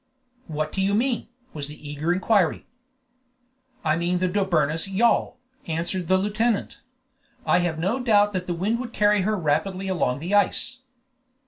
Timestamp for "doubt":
7.99-8.33